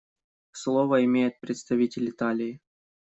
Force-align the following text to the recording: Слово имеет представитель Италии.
Слово 0.51 1.05
имеет 1.05 1.39
представитель 1.41 2.09
Италии. 2.09 2.59